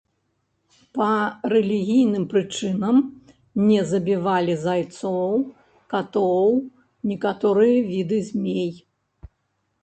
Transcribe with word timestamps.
Па 0.97 1.07
рэлігійным 1.53 2.23
прычынам 2.31 2.95
не 3.71 3.79
забівалі 3.91 4.55
зайцоў, 4.63 5.37
катоў, 5.93 6.49
некаторыя 7.13 7.77
віды 7.93 8.17
змей. 8.33 8.71